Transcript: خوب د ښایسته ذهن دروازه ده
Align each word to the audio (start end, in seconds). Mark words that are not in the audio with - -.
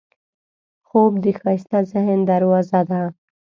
خوب 0.87 1.13
د 1.23 1.25
ښایسته 1.39 1.79
ذهن 1.91 2.19
دروازه 2.29 2.81
ده 2.89 3.01